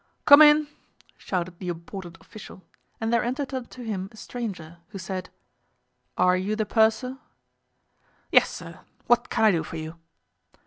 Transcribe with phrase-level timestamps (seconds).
[0.25, 0.67] "Come in!"
[1.15, 2.63] shouted the important official,
[2.99, 7.19] and there entered unto him a stranger, who said—"Are you the purser?"
[8.31, 8.79] "Yes, sir.
[9.05, 9.99] What can I do for you?"